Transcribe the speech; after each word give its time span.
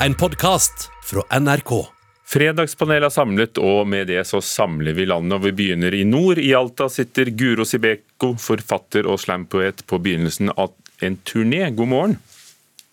en 0.00 0.14
podkast 0.14 0.90
fra 1.04 1.22
NRK. 1.40 1.72
Fredagspanelet 2.26 3.06
er 3.06 3.14
samlet, 3.14 3.58
og 3.62 3.86
med 3.88 4.08
det 4.10 4.24
så 4.26 4.40
samler 4.42 4.96
vi 4.96 5.06
landet. 5.06 5.36
og 5.38 5.44
Vi 5.46 5.52
begynner 5.54 5.94
i 5.94 6.02
nord. 6.04 6.40
I 6.42 6.50
Alta 6.58 6.88
sitter 6.90 7.30
Guro 7.30 7.64
Sibeko, 7.64 8.34
forfatter 8.40 9.06
og 9.06 9.20
slampoet, 9.22 9.84
på 9.86 10.00
begynnelsen 10.02 10.50
av 10.56 10.72
en 11.06 11.18
turné. 11.24 11.68
God 11.70 11.88
morgen. 11.92 12.16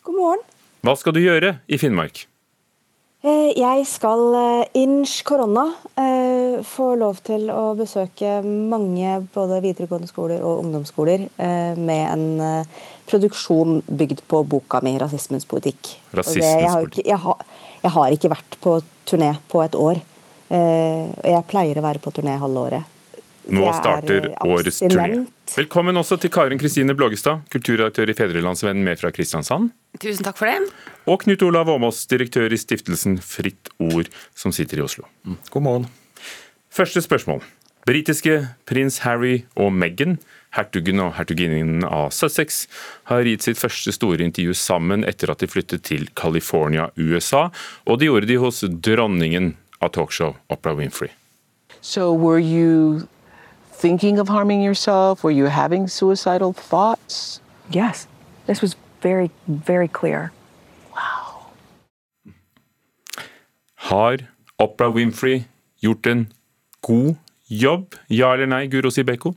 God 0.05 0.19
morgen. 0.19 0.45
Hva 0.83 0.95
skal 0.99 1.15
du 1.15 1.23
gjøre 1.23 1.57
i 1.67 1.79
Finnmark? 1.81 2.27
Eh, 3.23 3.49
Jeg 3.57 3.85
skal 3.87 4.23
eh, 4.35 4.65
inch 4.77 5.23
korona 5.23 5.69
eh, 6.63 6.67
få 6.67 6.93
lov 6.99 7.19
til 7.27 7.49
å 7.53 7.75
besøke 7.77 8.39
mange 8.43 9.27
både 9.35 9.59
videregående 9.63 10.07
skoler 10.09 10.41
og 10.43 10.63
ungdomsskoler 10.63 11.27
eh, 11.37 11.75
med 11.77 12.05
en 12.07 12.25
eh, 12.41 12.87
produksjon 13.09 13.81
bygd 13.87 14.23
på 14.27 14.43
boka 14.47 14.81
mi 14.81 14.95
'Rasismens 14.97 15.45
politikk'. 15.45 15.97
Rasismens 16.13 16.39
det- 16.39 16.61
jeg, 16.61 16.69
har 16.69 16.81
Rasismens 16.81 16.97
ikke, 16.97 17.07
jeg, 17.09 17.17
har, 17.17 17.45
jeg 17.83 17.91
har 17.91 18.17
ikke 18.17 18.33
vært 18.35 18.59
på 18.61 18.81
turné 19.05 19.35
på 19.49 19.63
et 19.63 19.75
år. 19.75 20.01
Eh, 20.49 21.05
Og 21.23 21.29
jeg 21.29 21.47
pleier 21.47 21.77
å 21.77 21.85
være 21.85 21.99
på 21.99 22.11
turné 22.11 22.37
halve 22.39 22.59
året. 22.67 22.83
Nå 23.49 23.59
Jeg 23.59 23.73
er, 23.73 23.79
starter 23.81 24.27
årets 24.47 24.79
turné. 24.79 25.25
Velkommen 25.57 25.97
også 25.99 26.17
til 26.17 26.29
Karin 26.31 26.59
Kristine 26.59 26.95
Blågestad, 26.95 27.41
kulturredaktør 27.51 28.09
i 28.09 28.13
Fedrelandsvennen 28.15 28.83
med 28.83 28.99
fra 29.01 29.11
Kristiansand. 29.11 29.73
Tusen 29.99 30.23
takk 30.23 30.37
for 30.37 30.45
det. 30.47 30.71
Og 31.05 31.19
Knut 31.25 31.43
Olav 31.43 31.67
Åmås, 31.67 32.05
direktør 32.07 32.53
i 32.53 32.57
stiftelsen 32.57 33.19
Fritt 33.19 33.69
Ord, 33.79 34.07
som 34.33 34.51
sitter 34.55 34.79
i 34.79 34.85
Oslo. 34.85 35.03
God 35.51 35.61
morgen. 35.61 36.02
Første 36.73 37.01
spørsmål. 37.01 37.43
Britiske 37.85 38.47
prins 38.65 38.97
Harry 38.97 39.43
og 39.55 39.73
Meghan, 39.73 40.15
hertugen 40.55 41.03
og 41.03 41.11
hertuginnen 41.13 41.83
av 41.85 42.09
Sussex, 42.09 42.63
har 43.11 43.27
gitt 43.29 43.45
sitt 43.45 43.59
første 43.61 43.93
store 43.93 44.25
intervju 44.25 44.55
sammen 44.57 45.05
etter 45.05 45.29
at 45.29 45.43
de 45.43 45.51
flyttet 45.51 45.83
til 45.85 46.07
California, 46.17 46.87
USA. 46.97 47.51
Og 47.85 47.99
det 47.99 48.09
gjorde 48.09 48.31
de 48.31 48.39
hos 48.41 48.63
dronningen 48.65 49.53
av 49.85 49.93
talkshow, 49.93 50.33
Oprah 50.49 50.73
Winfrey. 50.79 51.13
So, 51.81 52.11
were 52.11 52.39
you 52.39 53.07
thinking 53.77 54.19
of 54.19 54.29
harming 54.29 54.65
yourself? 54.65 55.23
Were 55.23 55.35
you 55.35 55.53
having 55.53 55.87
suicidal 55.87 56.53
thoughts? 56.53 57.41
Yes, 57.69 58.07
this 58.47 58.63
was 58.63 58.75
very, 59.01 59.29
very 59.47 59.87
clear. 59.87 60.31
Har 63.75 64.17
Oprah 64.57 64.95
Winfrey 64.95 65.43
gjort 65.79 66.07
en 66.07 66.31
god 66.85 67.15
jobb? 67.51 67.95
Ja 68.11 68.33
eller 68.35 68.49
nei, 68.49 68.65
Guro 68.71 68.91
Sibeko? 68.93 69.33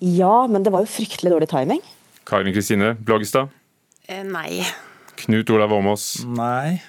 Ja, 0.00 0.46
men 0.48 0.62
det 0.64 0.72
var 0.72 0.84
jo 0.86 0.90
fryktelig 0.92 1.32
dårlig 1.32 1.50
timing. 1.50 1.82
Karin 2.28 2.54
Kristine 2.54 2.94
Blågestad? 3.04 3.50
Eh, 4.08 4.22
Nei. 4.24 4.62
Knut 5.20 5.50
Olav 5.52 5.72
Åmås? 5.76 6.22
Nei. 6.24 6.80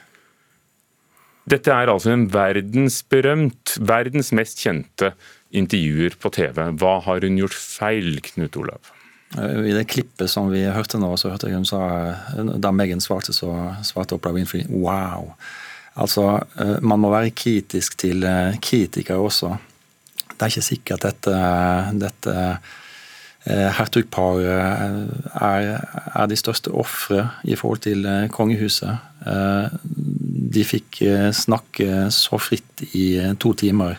Dette 1.50 1.74
er 1.74 1.90
altså 1.92 2.14
en 2.14 2.28
verdensberømt, 2.32 3.76
verdens 3.82 4.30
mest 4.38 4.62
kjente 4.62 5.12
intervjuer 5.58 6.16
på 6.22 6.32
TV. 6.32 6.62
Hva 6.80 6.94
har 7.04 7.26
hun 7.26 7.40
gjort 7.42 7.58
feil, 7.58 8.22
Knut 8.30 8.56
Olav? 8.62 8.92
Eh, 9.38 9.58
I 9.72 9.76
det 9.76 9.88
klippet 9.92 10.30
som 10.32 10.52
vi 10.54 10.64
hørte 10.70 11.02
nå, 11.02 11.10
så 11.20 11.34
hørte 11.34 11.50
jeg 11.50 11.58
hun 11.60 11.68
sa 11.68 11.82
Da 12.62 12.72
Megan 12.72 13.04
svarte, 13.04 13.34
så 13.36 13.52
svarte 13.88 14.16
Oprah 14.16 14.36
Winfrey 14.38 14.64
'wow'. 14.70 15.34
Altså, 16.00 16.40
eh, 16.60 16.78
man 16.82 17.02
må 17.04 17.12
være 17.12 17.34
kritisk 17.36 17.98
til 18.00 18.24
eh, 18.24 18.56
kritikere 18.64 19.20
også. 19.20 19.56
Det 20.32 20.46
er 20.46 20.54
ikke 20.54 20.64
sikkert 20.66 21.04
dette, 21.04 21.34
dette 22.00 22.36
eh, 23.46 23.68
hertugparet 23.76 24.48
er, 24.48 25.68
er 26.16 26.30
de 26.32 26.38
største 26.40 26.72
ofre 26.72 27.28
i 27.44 27.58
forhold 27.60 27.84
til 27.84 28.06
eh, 28.08 28.30
kongehuset. 28.32 29.04
Eh, 29.28 29.76
De 30.52 30.64
fikk 30.68 30.98
snakke 31.32 32.10
så 32.12 32.36
fritt 32.42 32.82
i 32.92 33.14
to 33.40 33.54
timer. 33.56 33.94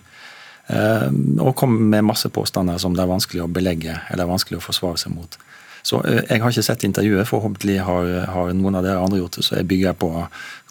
Og 1.40 1.54
kom 1.56 1.78
med 1.88 2.04
masse 2.04 2.28
påstander 2.28 2.76
som 2.76 2.92
det 2.92 3.00
er 3.00 3.08
vanskelig 3.08 3.40
å 3.40 3.48
belegge 3.48 3.94
eller 4.12 4.28
vanskelig 4.28 4.58
å 4.58 4.64
forsvare 4.66 5.00
seg 5.00 5.14
mot. 5.14 5.38
Så 5.82 6.02
eh, 6.06 6.22
Jeg 6.28 6.42
har 6.42 6.54
ikke 6.54 6.66
sett 6.66 6.86
intervjuet, 6.88 7.28
forhåpentlig 7.28 7.80
har, 7.82 8.12
har 8.32 8.54
noen 8.56 8.78
av 8.78 8.86
dere 8.86 9.02
andre 9.02 9.22
gjort 9.22 9.40
det, 9.40 9.46
så 9.48 9.58
jeg 9.58 9.68
bygger 9.70 9.98
på 9.98 10.12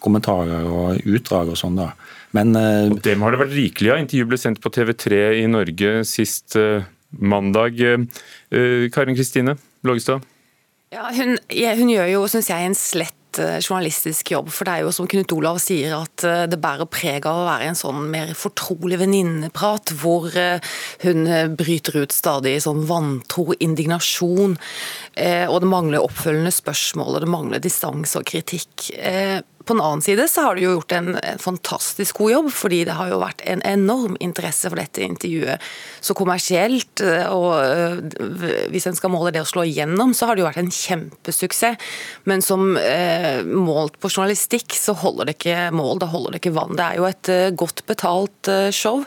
kommentarer 0.02 0.66
og 0.66 1.04
utdrag 1.04 1.52
og 1.52 1.60
sånn. 1.60 1.78
da. 1.78 1.92
Men 2.32 2.56
og 2.56 2.98
Dem 3.04 3.22
har 3.22 3.34
det 3.34 3.42
vært 3.44 3.54
rikelig 3.54 3.92
av. 3.92 4.00
Intervjuet 4.02 4.32
ble 4.32 4.40
sendt 4.40 4.62
på 4.64 4.72
TV3 4.72 5.22
i 5.42 5.46
Norge 5.52 6.00
sist 6.08 6.56
eh, 6.58 6.88
mandag. 7.18 7.80
Eh, 7.80 7.98
eh, 8.50 8.90
Karin 8.90 9.16
Kristine 9.16 9.56
Blågestad? 9.82 10.22
Ja, 10.92 11.08
hun, 11.16 11.38
hun 11.48 11.90
gjør 11.90 12.10
jo, 12.10 12.24
syns 12.28 12.50
jeg, 12.50 12.68
en 12.68 12.76
slett 12.76 13.14
eh, 13.14 13.21
journalistisk 13.38 14.32
jobb. 14.34 14.50
For 14.52 14.68
det 14.68 14.74
er 14.74 14.84
jo 14.84 14.92
som 14.94 15.08
Knut 15.10 15.32
Olav 15.32 15.60
sier, 15.62 15.94
at 16.02 16.24
eh, 16.26 16.44
det 16.50 16.58
bærer 16.62 16.88
preg 16.90 17.26
av 17.28 17.42
å 17.42 17.46
være 17.46 17.70
en 17.70 17.78
sånn 17.78 18.10
mer 18.12 18.32
fortrolig 18.38 18.98
venninneprat, 19.00 19.94
hvor 20.02 20.28
eh, 20.36 20.60
hun 21.04 21.26
eh, 21.26 21.48
bryter 21.48 22.02
ut 22.02 22.12
stadig 22.12 22.58
sånn 22.64 22.84
vantro, 22.88 23.52
indignasjon. 23.58 24.58
eh, 25.14 25.46
Og 25.48 25.60
det 25.62 25.70
mangler 25.70 26.04
oppfølgende 26.04 26.52
spørsmål, 26.52 27.16
og 27.16 27.24
det 27.24 27.32
mangler 27.32 27.62
distanse 27.62 28.18
og 28.18 28.28
kritikk. 28.28 28.90
På 29.64 29.76
den 29.76 29.82
annen 29.84 30.02
side 30.04 30.26
så 30.30 30.46
har 30.46 30.56
du 30.56 30.64
jo 30.64 30.74
gjort 30.76 30.94
en, 30.96 31.14
en 31.16 31.40
fantastisk 31.42 32.18
god 32.22 32.32
jobb, 32.32 32.50
fordi 32.54 32.82
det 32.88 32.96
har 32.98 33.12
jo 33.12 33.20
vært 33.22 33.44
en 33.48 33.62
enorm 33.68 34.16
interesse 34.20 34.70
for 34.70 34.80
dette 34.80 35.04
intervjuet. 35.04 35.62
Så 36.02 36.16
kommersielt, 36.18 37.02
eh, 37.04 37.26
og 37.30 37.52
eh, 37.62 38.68
hvis 38.72 38.88
en 38.90 38.98
skal 38.98 39.12
måle 39.14 39.32
det 39.34 39.44
å 39.44 39.48
slå 39.48 39.66
igjennom, 39.68 40.14
så 40.16 40.28
har 40.28 40.36
det 40.36 40.44
jo 40.44 40.48
vært 40.50 40.62
en 40.64 40.74
kjempesuksess. 40.74 41.90
Men 42.28 42.42
som 42.44 42.76
eh, 42.80 43.42
målt 43.46 43.98
på 44.02 44.10
journalistikk, 44.10 44.74
så 44.78 44.96
holder 44.98 45.28
det 45.30 45.38
ikke 45.38 45.70
mål, 45.74 46.00
da 46.02 46.10
holder 46.12 46.34
det 46.34 46.42
ikke 46.42 46.56
vann. 46.56 46.76
Det 46.78 46.86
er 46.86 47.00
jo 47.00 47.08
et 47.08 47.32
eh, 47.32 47.50
godt 47.56 47.84
betalt 47.88 48.50
eh, 48.50 48.70
show. 48.74 49.02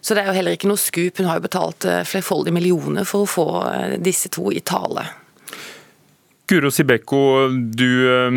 Så 0.00 0.14
det 0.14 0.22
er 0.22 0.30
jo 0.30 0.36
heller 0.38 0.54
ikke 0.56 0.70
noe 0.70 0.80
skup. 0.80 1.18
Hun 1.18 1.28
har 1.28 1.38
jo 1.38 1.46
betalt 1.48 1.86
eh, 1.88 2.04
flerfoldige 2.06 2.54
millioner 2.54 3.08
for 3.08 3.24
å 3.24 3.30
få 3.30 3.48
disse 4.04 4.30
to 4.34 4.50
i 4.54 4.62
tale. 4.64 5.06
Guro 6.48 6.70
Sibeko, 6.72 7.18
du, 7.76 7.88
eh, 8.08 8.36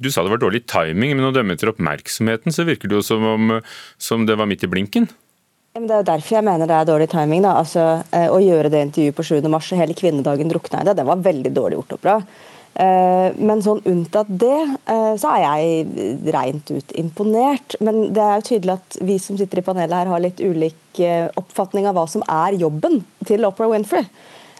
du 0.00 0.08
sa 0.10 0.22
det 0.24 0.32
var 0.32 0.40
dårlig 0.40 0.62
timing, 0.70 1.12
men 1.12 1.26
å 1.28 1.32
dømme 1.34 1.52
etter 1.52 1.68
oppmerksomheten, 1.68 2.54
så 2.56 2.64
virker 2.64 2.88
det 2.88 2.96
jo 2.96 3.04
som 3.04 3.26
om 3.34 3.58
som 4.00 4.24
det 4.24 4.38
var 4.40 4.48
midt 4.48 4.64
i 4.64 4.70
blinken. 4.70 5.10
Det 5.76 5.92
er 5.92 6.00
jo 6.00 6.06
derfor 6.08 6.38
jeg 6.38 6.46
mener 6.46 6.66
det 6.66 6.78
er 6.78 6.88
dårlig 6.88 7.10
timing. 7.12 7.42
da. 7.44 7.58
Altså, 7.60 8.02
eh, 8.12 8.28
Å 8.32 8.40
gjøre 8.40 8.70
det 8.72 8.80
intervjuet 8.86 9.14
på 9.14 9.26
7. 9.28 9.48
mars 9.52 9.68
og 9.72 9.78
hele 9.78 9.94
kvinnedagen 9.94 10.48
drukna 10.48 10.80
i 10.80 10.88
det, 10.88 10.96
det 10.96 11.06
var 11.06 11.20
veldig 11.20 11.52
dårlig 11.52 11.76
gjort 11.76 11.92
og 11.92 12.00
bra. 12.00 12.16
Eh, 12.80 13.28
Men 13.36 13.60
sånn 13.60 13.84
unntatt 13.84 14.26
det, 14.26 14.78
så 15.20 15.28
er 15.36 15.44
jeg 15.44 16.32
rent 16.32 16.70
ut 16.70 16.92
imponert. 16.96 17.76
Men 17.80 18.12
det 18.14 18.24
er 18.24 18.40
jo 18.40 18.48
tydelig 18.48 18.72
at 18.80 18.98
vi 19.02 19.18
som 19.18 19.36
sitter 19.36 19.58
i 19.58 19.62
panelet 19.68 19.94
her 20.00 20.06
har 20.06 20.20
litt 20.20 20.40
ulik 20.40 21.04
oppfatning 21.36 21.86
av 21.86 21.94
hva 21.94 22.08
som 22.08 22.22
er 22.26 22.56
jobben 22.56 23.04
til 23.26 23.44
Oprah 23.44 23.70
Winfrey. 23.70 24.08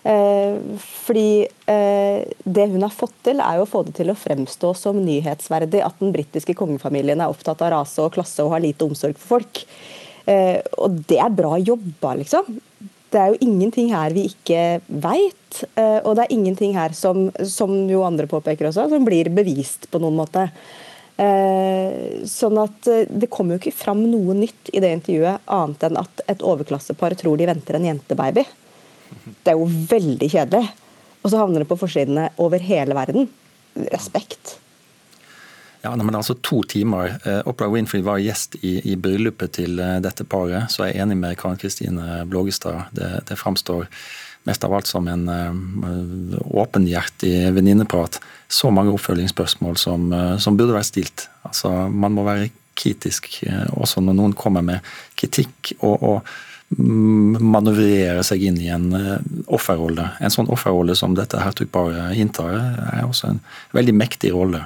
Eh, 0.02 0.56
Fordi 0.78 1.46
eh, 1.66 2.24
det 2.44 2.66
hun 2.66 2.82
har 2.82 2.94
fått 2.94 3.16
til, 3.26 3.40
er 3.44 3.58
jo 3.58 3.66
å 3.66 3.70
få 3.70 3.82
det 3.84 3.98
til 3.98 4.12
å 4.12 4.18
fremstå 4.18 4.72
som 4.78 5.00
nyhetsverdig 5.04 5.82
at 5.84 6.00
den 6.00 6.14
britiske 6.14 6.56
kongefamilien 6.56 7.20
er 7.20 7.32
opptatt 7.32 7.60
av 7.66 7.74
rase 7.74 8.00
og 8.04 8.14
klasse 8.16 8.44
og 8.44 8.54
har 8.54 8.64
lite 8.64 8.86
omsorg 8.86 9.18
for 9.20 9.36
folk. 9.36 9.62
Eh, 10.24 10.58
og 10.80 11.02
det 11.10 11.20
er 11.20 11.36
bra 11.36 11.58
jobba, 11.60 12.16
liksom. 12.22 12.48
Det 13.10 13.18
er 13.18 13.32
jo 13.32 13.40
ingenting 13.42 13.90
her 13.90 14.14
vi 14.14 14.28
ikke 14.30 14.78
veit, 14.86 15.64
og 15.74 16.12
det 16.14 16.22
er 16.22 16.30
ingenting 16.30 16.76
her 16.76 16.92
som, 16.94 17.24
som 17.42 17.72
jo 17.90 18.04
andre 18.06 18.28
påpeker 18.30 18.68
også, 18.68 18.84
som 18.92 19.02
blir 19.02 19.26
bevist 19.34 19.88
på 19.90 19.98
noen 19.98 20.14
måte. 20.14 20.44
Sånn 22.30 22.60
at 22.62 22.86
Det 22.86 23.26
kommer 23.34 23.56
jo 23.56 23.64
ikke 23.64 23.74
fram 23.80 24.04
noe 24.12 24.36
nytt 24.38 24.70
i 24.70 24.78
det 24.78 24.92
intervjuet, 24.94 25.42
annet 25.50 25.88
enn 25.88 25.98
at 25.98 26.22
et 26.30 26.46
overklassepar 26.52 27.18
tror 27.18 27.40
de 27.40 27.50
venter 27.50 27.80
en 27.80 27.90
jentebaby. 27.90 28.46
Det 29.44 29.52
er 29.52 29.58
jo 29.58 29.68
veldig 29.68 30.30
kjedelig. 30.30 30.70
Og 31.20 31.32
så 31.32 31.40
havner 31.40 31.62
det 31.62 31.68
på 31.68 31.78
forsidene 31.80 32.30
over 32.40 32.62
hele 32.64 32.96
verden. 32.96 33.28
Respekt. 33.92 34.56
Ja, 35.82 35.94
men 35.96 36.14
altså 36.16 36.34
To 36.44 36.62
timer. 36.68 37.16
Eh, 37.24 37.40
Oprah 37.48 37.70
Winfrey 37.72 38.02
var 38.04 38.20
gjest 38.20 38.58
i, 38.60 38.78
i 38.92 38.96
bryllupet 39.00 39.54
til 39.56 39.80
eh, 39.80 39.98
dette 40.04 40.26
paret, 40.28 40.68
så 40.72 40.86
jeg 40.86 40.96
er 40.96 41.06
enig 41.06 41.16
med 41.20 41.38
Karen 41.40 41.60
Kristine 41.60 42.24
Blågestad. 42.28 42.90
Det, 42.96 43.12
det 43.28 43.38
framstår 43.40 43.88
mest 44.48 44.64
av 44.64 44.74
alt 44.74 44.86
som 44.88 45.08
en 45.08 45.28
uh, 45.28 46.38
åpenhjertig 46.40 47.52
venninneprat. 47.52 48.20
Så 48.48 48.70
mange 48.72 48.92
oppfølgingsspørsmål 48.96 49.76
som, 49.76 50.12
eh, 50.12 50.36
som 50.42 50.56
burde 50.56 50.74
vært 50.74 50.88
stilt. 50.88 51.28
Altså, 51.46 51.70
Man 51.88 52.16
må 52.16 52.24
være 52.26 52.48
kritisk 52.74 53.28
eh, 53.46 53.68
også 53.76 54.02
når 54.02 54.16
noen 54.18 54.32
kommer 54.34 54.64
med 54.64 54.80
kritikk. 55.14 55.74
og, 55.80 56.02
og 56.02 56.32
manøvrere 56.78 58.22
seg 58.26 58.44
inn 58.46 58.60
i 58.62 58.70
en 58.70 58.92
eh, 58.94 59.16
offerrolle. 59.50 60.12
En 60.22 60.32
sånn 60.32 60.50
offerrolle 60.52 60.94
som 60.98 61.16
dette 61.18 61.40
hertugparet 61.42 62.14
inntar, 62.20 62.54
er 62.92 63.08
også 63.08 63.32
en 63.32 63.42
veldig 63.74 63.96
mektig 63.98 64.30
rolle. 64.36 64.62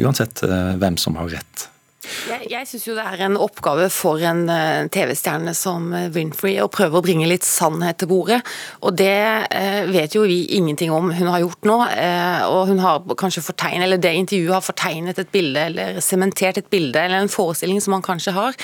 Uansett 0.00 0.42
eh, 0.46 0.72
hvem 0.80 0.96
som 1.00 1.18
har 1.20 1.28
rett. 1.36 1.68
Jeg 2.28 2.50
Jeg 2.50 2.68
syns 2.68 2.86
jo 2.86 2.94
det 2.96 3.04
er 3.04 3.22
en 3.26 3.36
oppgave 3.40 3.88
for 3.92 4.22
en 4.24 4.44
uh, 4.48 4.86
TV-stjerne 4.92 5.54
som 5.56 5.90
uh, 5.92 6.06
Winfrey 6.14 6.56
å 6.62 6.70
prøve 6.72 6.98
å 6.98 7.04
bringe 7.04 7.26
litt 7.28 7.44
sannhet 7.46 7.98
til 8.00 8.10
bordet. 8.10 8.40
Og 8.84 8.94
det 8.96 9.10
eh, 9.54 9.84
vet 9.88 10.14
jo 10.16 10.24
vi 10.28 10.44
ingenting 10.56 10.92
om 10.92 11.10
hun 11.14 11.28
har 11.30 11.42
gjort 11.42 11.66
nå. 11.68 11.76
og 12.50 12.68
hun 12.68 12.80
har 12.82 13.02
kanskje 13.18 13.42
fortegnet, 13.44 13.84
eller 13.86 14.00
det 14.00 14.12
intervjuet 14.16 14.54
har 14.54 14.64
fortegnet 14.64 15.18
et 15.20 15.30
bilde, 15.32 15.60
eller 15.70 16.00
sementert 16.04 16.58
et 16.58 16.68
bilde, 16.70 17.00
eller 17.00 17.22
en 17.22 17.30
forestilling 17.32 17.80
som 17.80 17.94
man 17.96 18.04
kanskje 18.04 18.34
har. 18.36 18.56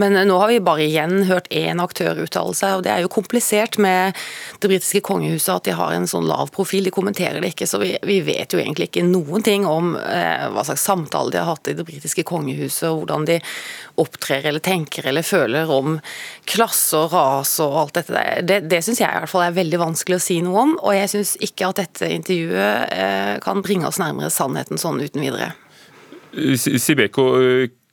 Men 0.00 0.16
nå 0.28 0.38
har 0.40 0.50
vi 0.50 0.60
bare 0.64 0.86
igjen 0.86 1.24
hørt 1.28 1.50
én 1.54 1.82
aktør 1.82 2.18
uttale 2.24 2.54
seg, 2.56 2.78
og 2.78 2.84
det 2.86 2.92
er 2.94 3.04
jo 3.04 3.12
komplisert 3.12 3.78
med 3.82 4.16
det 4.60 4.70
britiske 4.72 5.02
kongehuset 5.06 5.54
at 5.54 5.68
de 5.68 5.76
har 5.78 5.94
en 5.94 6.08
sånn 6.10 6.28
lav 6.28 6.52
profil. 6.54 6.86
De 6.86 6.94
kommenterer 6.94 7.40
det 7.40 7.54
ikke, 7.54 7.68
så 7.70 7.80
vi, 7.82 7.94
vi 8.06 8.20
vet 8.26 8.54
jo 8.54 8.62
egentlig 8.62 8.90
ikke 8.90 9.06
noen 9.06 9.46
ting 9.46 9.66
om 9.68 9.94
hva 9.96 10.66
slags 10.66 10.86
samtale 10.86 11.34
de 11.34 11.42
har 11.42 11.50
hatt 11.52 11.70
i 11.70 11.76
det 11.78 11.86
britiske 11.86 12.26
kongehuset, 12.28 12.79
og 12.88 13.02
hvordan 13.02 13.26
de 13.28 13.38
opptrer 14.00 14.46
eller 14.48 14.62
tenker 14.64 15.08
eller 15.10 15.26
føler 15.26 15.70
om 15.72 15.98
klasse 16.48 16.98
og 16.98 17.14
ras 17.14 17.56
og 17.64 17.78
alt 17.82 18.00
dette. 18.00 18.24
Det, 18.46 18.60
det 18.70 18.82
syns 18.86 19.02
jeg 19.02 19.08
i 19.08 19.22
hvert 19.22 19.32
fall 19.32 19.46
er 19.48 19.58
veldig 19.58 19.82
vanskelig 19.82 20.18
å 20.18 20.24
si 20.24 20.38
noe 20.44 20.64
om, 20.64 20.76
og 20.80 20.96
jeg 20.96 21.12
syns 21.14 21.34
ikke 21.44 21.70
at 21.70 21.82
dette 21.82 22.12
intervjuet 22.14 22.94
eh, 22.94 23.34
kan 23.44 23.64
bringe 23.64 23.90
oss 23.90 24.00
nærmere 24.02 24.32
sannheten 24.32 24.80
sånn 24.80 25.02
uten 25.02 25.26
videre. 25.26 25.52
Sibeko, 26.30 27.26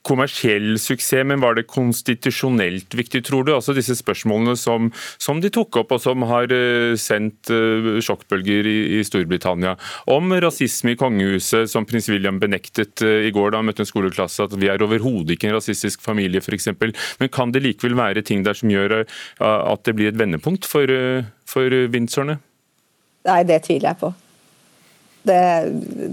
kommersiell 0.08 0.76
suksess, 0.80 1.26
men 1.28 1.42
var 1.42 1.56
det 1.58 1.66
konstitusjonelt 1.68 2.94
viktig, 2.96 3.22
tror 3.26 3.46
du? 3.46 3.52
Altså 3.54 3.74
disse 3.76 3.96
spørsmålene 3.98 4.56
som, 4.58 4.90
som 5.20 5.42
de 5.42 5.50
tok 5.52 5.80
opp, 5.82 5.94
og 5.96 6.02
som 6.02 6.24
har 6.30 6.52
uh, 6.52 6.94
sendt 7.00 7.52
uh, 7.52 7.98
sjokkbølger 8.04 8.68
i, 8.68 8.76
i, 8.98 9.02
Storbritannia. 9.06 9.76
Om 10.10 10.36
rasisme 10.44 10.94
i 10.94 11.00
kongehuset, 11.00 11.70
som 11.70 11.86
prins 11.88 12.10
William 12.12 12.40
benektet 12.42 13.04
uh, 13.04 13.20
i 13.26 13.32
går 13.34 13.52
da 13.52 13.62
han 13.62 13.68
møtte 13.70 13.84
en 13.84 13.90
skoleklasse, 13.90 14.48
at 14.48 14.56
vi 14.58 14.70
er 14.72 14.84
overhodet 14.84 15.36
ikke 15.36 15.50
en 15.50 15.58
rasistisk 15.58 16.04
familie, 16.04 16.42
f.eks. 16.42 16.70
Men 17.20 17.32
kan 17.34 17.54
det 17.54 17.64
likevel 17.64 17.98
være 17.98 18.24
ting 18.26 18.44
der 18.46 18.56
som 18.58 18.70
gjør 18.72 19.02
at 19.38 19.82
det 19.86 19.94
blir 19.96 20.10
et 20.10 20.18
vendepunkt 20.18 20.66
for, 20.68 20.90
for 21.48 21.74
Windsorene? 21.92 22.38
Nei, 23.28 23.42
det 23.48 23.62
tviler 23.66 23.92
jeg 23.92 24.00
på. 24.00 24.12
Det, 25.28 25.40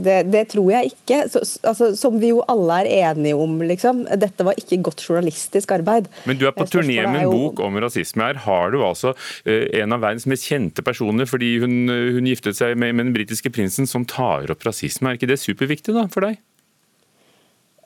det, 0.06 0.17
det, 0.33 0.44
tror 0.51 0.71
jeg 0.73 0.91
ikke. 0.91 1.19
Så, 1.31 1.44
altså, 1.67 1.91
som 2.00 2.17
vi 2.21 2.31
jo 2.33 2.41
alle 2.51 2.81
er 2.83 3.12
enige 3.12 3.38
om, 3.39 3.57
liksom. 3.65 4.03
Dette 4.21 4.47
var 4.47 4.59
ikke 4.59 4.81
godt 4.89 5.06
journalistisk 5.06 5.71
arbeid. 5.75 6.09
Men 6.29 6.39
du 6.39 6.47
er 6.50 6.56
på 6.56 6.67
turné 6.69 7.00
med 7.07 7.25
en 7.25 7.31
bok 7.33 7.62
om 7.65 7.79
rasisme. 7.81 8.25
Her 8.25 8.41
har 8.45 8.73
du 8.73 8.81
altså 8.85 9.15
eh, 9.45 9.69
en 9.81 9.95
av 9.95 10.03
verdens 10.03 10.27
mest 10.29 10.47
kjente 10.50 10.83
personer 10.85 11.29
fordi 11.29 11.56
hun, 11.63 11.85
hun 11.88 12.27
giftet 12.29 12.57
seg 12.57 12.75
med, 12.79 12.95
med 12.97 13.09
den 13.09 13.15
britiske 13.15 13.51
prinsen 13.53 13.89
som 13.89 14.07
tar 14.09 14.51
opp 14.53 14.67
rasisme. 14.67 15.12
Er 15.12 15.19
ikke 15.19 15.31
det 15.31 15.41
superviktig 15.41 15.95
da, 15.95 16.07
for 16.12 16.27
deg? 16.27 16.41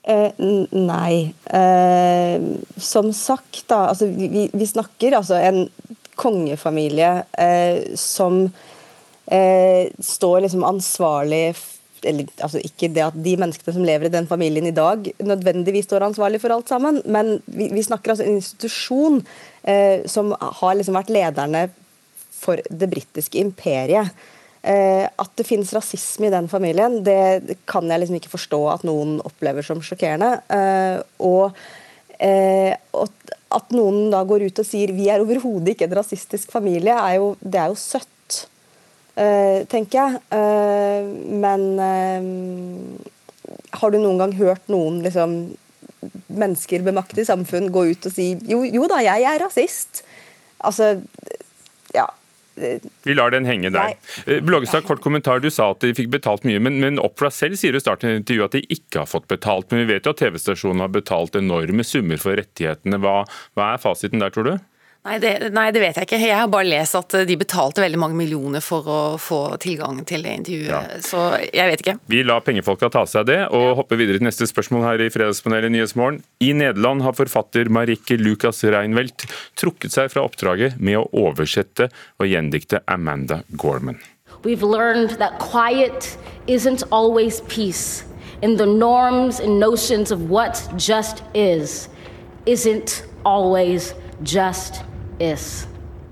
Eh, 0.09 0.31
nei. 0.71 1.33
Eh, 1.45 2.41
som 2.77 3.13
sagt, 3.13 3.63
da. 3.67 3.89
Altså, 3.91 4.09
vi, 4.09 4.47
vi 4.53 4.67
snakker 4.67 5.17
altså 5.19 5.37
en 5.37 5.67
kongefamilie 6.19 7.11
eh, 7.39 7.95
som 7.95 8.47
eh, 9.31 9.89
står 10.03 10.45
liksom 10.45 10.65
ansvarlig 10.67 11.43
eller 12.07 12.29
altså 12.39 12.61
Ikke 12.63 12.87
det 12.95 13.01
at 13.03 13.15
de 13.19 13.33
menneskene 13.35 13.73
som 13.75 13.83
lever 13.83 14.07
i 14.07 14.13
den 14.13 14.27
familien 14.27 14.69
i 14.69 14.71
dag 14.71 15.03
nødvendigvis 15.19 15.89
står 15.89 16.05
ansvarlig 16.05 16.39
for 16.39 16.53
alt 16.55 16.71
sammen, 16.71 17.01
men 17.03 17.41
vi, 17.45 17.67
vi 17.73 17.83
snakker 17.83 18.13
altså 18.13 18.23
en 18.23 18.37
institusjon 18.39 19.19
eh, 19.67 20.05
som 20.07 20.31
har 20.39 20.77
liksom 20.79 20.95
vært 20.95 21.11
lederne 21.11 21.65
for 22.39 22.61
det 22.71 22.87
britiske 22.91 23.41
imperiet. 23.41 24.15
Eh, 24.61 25.05
at 25.07 25.31
det 25.39 25.47
finnes 25.47 25.71
rasisme 25.75 26.27
i 26.27 26.33
den 26.33 26.49
familien, 26.51 26.99
det 27.03 27.57
kan 27.69 27.87
jeg 27.87 28.01
liksom 28.01 28.19
ikke 28.19 28.33
forstå 28.33 28.59
at 28.73 28.87
noen 28.87 29.17
opplever 29.27 29.63
som 29.65 29.83
sjokkerende. 29.83 30.33
Eh, 30.51 30.99
og, 31.23 31.55
eh, 32.19 32.75
at 33.49 33.75
noen 33.75 34.09
da 34.11 34.23
går 34.27 34.49
ut 34.49 34.59
og 34.61 34.67
sier 34.67 34.91
vi 34.95 35.07
er 35.11 35.23
overhodet 35.23 35.73
ikke 35.73 35.87
en 35.87 35.99
rasistisk 36.01 36.51
familie, 36.51 36.95
er 36.95 37.19
jo, 37.19 37.33
det 37.39 37.61
er 37.61 37.71
jo 37.71 37.79
søtt. 37.79 38.45
Eh, 39.19 39.63
tenker 39.67 39.99
jeg. 39.99 40.19
Eh, 40.31 41.07
men 41.43 41.65
eh, 41.83 42.29
har 43.81 43.91
du 43.91 43.99
noen 43.99 44.21
gang 44.21 44.35
hørt 44.39 44.71
noen 44.71 45.01
liksom, 45.03 45.41
mennesker 46.31 46.85
med 46.85 46.95
makt 47.01 47.19
i 47.19 47.27
samfunn 47.27 47.71
gå 47.73 47.89
ut 47.91 48.07
og 48.07 48.15
si 48.15 48.31
jo, 48.47 48.61
jo 48.63 48.87
da, 48.91 49.01
jeg 49.03 49.27
er 49.27 49.43
rasist? 49.43 50.05
Altså, 50.63 50.95
ja. 51.95 52.07
Vi 52.59 53.13
lar 53.15 53.31
den 53.31 53.45
henge 53.47 53.71
der. 53.71 53.93
Bloggestad, 54.43 54.83
kort 54.87 54.99
kommentar. 54.99 55.39
Du 55.39 55.47
sa 55.47 55.69
at 55.71 55.79
de 55.83 55.93
fikk 55.95 56.09
betalt 56.11 56.43
mye, 56.47 56.59
men, 56.59 56.75
men 56.83 56.99
Opera 56.99 57.31
selv 57.31 57.55
sier 57.59 57.75
i 57.75 57.79
starten 57.79 58.11
av 58.11 58.17
intervjuet 58.19 58.51
at 58.51 58.57
de 58.57 58.75
ikke 58.75 59.05
har 59.05 59.07
fått 59.07 59.29
betalt. 59.31 59.69
Men 59.71 59.85
vi 59.85 59.93
vet 59.93 60.07
jo 60.07 60.11
at 60.11 60.19
TV-stasjonen 60.19 60.83
har 60.83 60.91
betalt 60.91 61.39
enorme 61.39 61.87
summer 61.87 62.19
for 62.19 62.35
rettighetene. 62.39 62.99
Hva, 62.99 63.21
hva 63.55 63.69
er 63.77 63.79
fasiten 63.83 64.19
der, 64.19 64.35
tror 64.35 64.49
du? 64.49 64.53
Nei 65.07 65.15
det, 65.23 65.29
nei 65.55 65.69
det, 65.71 65.79
vet 65.79 65.95
jeg 65.95 66.09
ikke. 66.09 66.17
Jeg 66.19 66.35
har 66.35 66.49
bare 66.51 66.67
lest 66.67 66.97
at 66.99 67.13
de 67.25 67.35
betalte 67.39 67.79
veldig 67.79 67.99
mange 68.01 68.17
millioner 68.19 68.59
for 68.63 68.83
å 68.83 68.97
få 69.21 69.39
tilgang 69.63 70.01
til 70.07 70.25
det 70.27 70.33
intervjuet. 70.41 70.67
Ja. 70.67 70.99
Så 71.05 71.21
jeg 71.45 71.71
vet 71.71 71.83
ikke. 71.85 71.93
Vi 72.11 72.19
lar 72.27 72.43
pengefolka 72.43 72.89
ta 72.91 73.05
seg 73.07 73.23
av 73.23 73.29
det, 73.29 73.37
og 73.47 73.63
ja. 73.63 73.77
hopper 73.79 74.01
videre 74.01 74.19
til 74.19 74.27
neste 74.27 74.47
spørsmål 74.49 74.83
her 74.83 75.03
i 75.05 75.07
Fredagspanelet 75.13 75.71
Nyhetsmorgen. 75.71 76.19
I 76.43 76.51
Nederland 76.51 77.05
har 77.05 77.15
forfatter 77.15 77.71
Marikke 77.71 78.19
Lucas 78.19 78.59
Reinwelt 78.67 79.23
trukket 79.59 79.95
seg 79.95 80.11
fra 80.11 80.25
oppdraget 80.27 80.75
med 80.83 80.99
å 80.99 81.07
oversette 81.29 81.87
og 82.19 82.27
gjendikte 82.27 82.83
Amanda 82.91 83.39
Gorman. 83.55 84.01
We've 84.43 84.63
learned 84.63 85.15
that 85.23 85.39
quiet 85.39 86.17
isn't 86.47 86.83
always 86.91 87.39
peace. 87.47 88.03
In 88.41 88.57
the 88.57 88.67
norms 88.67 89.39
and 89.39 89.59
notions 89.59 90.11
of 90.11 90.29
what 90.29 90.67
just 90.75 91.23
is, 91.33 91.87
isn't 92.45 93.03
always 93.25 93.93
just 94.23 94.83
is. 95.19 95.67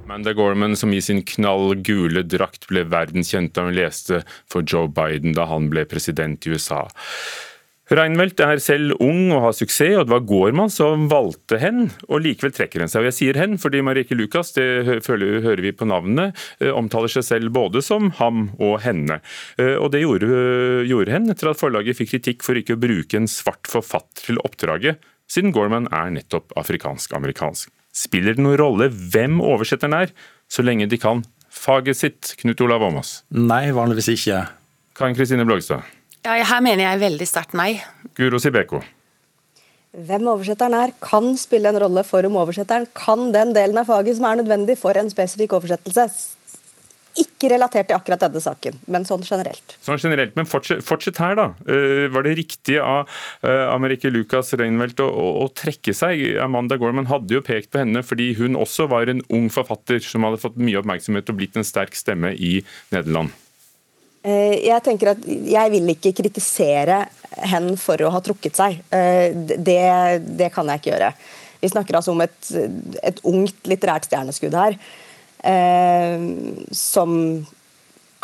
Amanda 0.08 0.32
Gorman, 0.34 0.76
som 0.80 0.94
i 0.96 1.02
sin 1.04 1.20
knallgule 1.28 2.24
drakt 2.24 2.70
ble 2.70 2.86
verdenskjent 2.88 3.52
da 3.58 3.66
hun 3.68 3.76
leste 3.76 4.22
for 4.48 4.64
Joe 4.64 4.88
Biden 4.88 5.36
da 5.36 5.50
han 5.50 5.68
ble 5.74 5.84
president 5.90 6.48
i 6.48 6.56
USA. 6.56 6.86
Reinfeldt 7.88 8.42
er 8.44 8.60
selv 8.60 8.98
ung 9.04 9.30
og 9.32 9.46
har 9.46 9.54
suksess, 9.56 9.94
og 9.96 10.08
det 10.08 10.12
var 10.12 10.26
Gorman 10.28 10.72
som 10.72 11.06
valgte 11.12 11.60
hen. 11.62 11.86
og 12.08 12.20
Likevel 12.24 12.52
trekker 12.56 12.84
hun 12.84 12.92
seg. 12.92 13.04
Og 13.06 13.08
Jeg 13.08 13.16
sier 13.16 13.40
hen 13.40 13.56
fordi 13.60 13.84
Marieke 13.84 14.16
Lucas, 14.16 14.52
det 14.58 14.84
hører 14.88 15.62
vi 15.64 15.72
på 15.72 15.88
navnet, 15.88 16.36
eh, 16.60 16.72
omtaler 16.72 17.08
seg 17.08 17.24
selv 17.24 17.52
både 17.56 17.84
som 17.84 18.12
ham 18.20 18.50
og 18.60 18.82
henne. 18.84 19.22
Eh, 19.58 19.76
og 19.76 19.92
Det 19.92 20.04
gjorde, 20.04 20.84
gjorde 20.88 21.12
hen 21.16 21.30
etter 21.32 21.52
at 21.52 21.60
forlaget 21.60 21.96
fikk 21.96 22.12
kritikk 22.16 22.44
for 22.44 22.56
ikke 22.56 22.76
å 22.76 22.84
bruke 22.84 23.16
en 23.16 23.28
svart 23.28 23.68
forfatter 23.68 24.32
til 24.32 24.44
oppdraget, 24.44 25.00
siden 25.28 25.52
Gorman 25.52 25.88
er 25.88 26.12
nettopp 26.12 26.52
afrikansk-amerikansk. 26.60 27.72
Spiller 27.98 28.36
det 28.38 28.44
noen 28.44 28.60
rolle 28.60 28.92
hvem 28.94 29.40
oversetteren 29.42 29.96
er, 29.98 30.12
så 30.52 30.62
lenge 30.66 30.86
de 30.92 31.00
kan 31.02 31.24
faget 31.50 31.98
sitt? 31.98 32.36
Knut 32.42 32.62
Olav 32.62 32.86
Åmås? 32.86 33.22
Nei, 33.34 33.72
vanligvis 33.74 34.12
ikke. 34.14 34.44
Karin 34.98 35.18
Kristine 35.18 35.46
Blågestad? 35.48 35.82
Ja, 36.28 36.36
her 36.44 36.62
mener 36.62 36.84
jeg 36.84 37.02
veldig 37.02 37.28
sterkt 37.30 37.56
nei. 37.58 37.80
Guro 38.18 38.42
Sibeko? 38.42 38.84
Hvem 39.98 40.28
oversetteren 40.30 40.76
er, 40.78 40.94
kan 41.02 41.32
spille 41.40 41.72
en 41.72 41.80
rolle 41.82 42.04
for 42.06 42.26
om 42.28 42.38
oversetteren 42.38 42.86
kan 42.98 43.32
den 43.34 43.56
delen 43.56 43.80
av 43.82 43.88
faget 43.90 44.20
som 44.20 44.28
er 44.30 44.42
nødvendig 44.44 44.76
for 44.78 45.00
en 45.00 45.10
spesifikk 45.10 45.56
oversettelse. 45.58 46.37
Ikke 47.18 47.50
relatert 47.52 47.88
til 47.90 47.98
akkurat 47.98 48.22
denne 48.22 48.42
saken, 48.42 48.78
men 48.94 49.06
sånn 49.08 49.24
generelt. 49.26 49.76
Sånn 49.86 50.00
generelt, 50.02 50.36
Men 50.38 50.50
fortsett, 50.50 50.84
fortsett 50.86 51.20
her, 51.22 51.38
da. 51.38 51.48
Uh, 51.70 52.06
var 52.14 52.28
det 52.28 52.36
riktig 52.40 52.78
av 52.82 53.08
uh, 53.46 53.68
Amerike 53.72 54.12
Lucas 54.14 54.54
Reinfeldt 54.58 55.02
å, 55.02 55.08
å, 55.08 55.28
å, 55.46 55.48
trekke 55.50 55.96
seg? 55.98 56.22
Amanda 56.44 56.78
Gorman 56.78 57.10
hadde 57.10 57.38
jo 57.38 57.44
pekt 57.46 57.72
på 57.74 57.82
henne 57.82 58.04
fordi 58.06 58.32
hun 58.38 58.60
også 58.60 58.90
var 58.92 59.10
en 59.10 59.24
ung 59.34 59.50
forfatter 59.54 60.04
som 60.04 60.28
hadde 60.28 60.42
fått 60.42 60.60
mye 60.62 60.78
oppmerksomhet 60.82 61.34
og 61.34 61.40
blitt 61.40 61.58
en 61.58 61.68
sterk 61.68 61.98
stemme 61.98 62.34
i 62.34 62.60
Nederland. 62.94 63.34
Uh, 64.28 64.54
jeg 64.58 64.84
tenker 64.86 65.16
at 65.16 65.26
jeg 65.26 65.74
vil 65.74 65.96
ikke 65.96 66.16
kritisere 66.22 67.06
henne 67.38 67.78
for 67.82 68.02
å 68.02 68.14
ha 68.14 68.22
trukket 68.24 68.58
seg. 68.58 68.80
Det, 68.90 69.82
det 70.40 70.48
kan 70.56 70.70
jeg 70.72 70.82
ikke 70.82 70.94
gjøre. 70.94 71.12
Vi 71.62 71.70
snakker 71.70 71.98
altså 71.98 72.14
om 72.14 72.22
et, 72.26 72.38
et 73.04 73.20
ungt 73.28 73.70
litterært 73.70 74.08
stjerneskudd 74.08 74.56
her 74.58 74.78
eh, 74.78 74.96
som 76.74 77.12